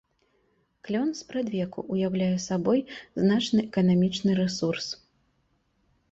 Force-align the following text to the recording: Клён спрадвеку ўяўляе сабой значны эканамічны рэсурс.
Клён 0.87 1.09
спрадвеку 1.17 1.83
ўяўляе 1.95 2.29
сабой 2.45 2.79
значны 3.23 3.61
эканамічны 3.67 4.31
рэсурс. 4.41 4.87